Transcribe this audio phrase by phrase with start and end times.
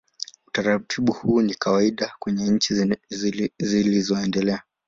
[0.47, 2.97] Utaratibu huu ni wa kawaida kwenye nchi
[3.57, 4.63] zilizoendelea.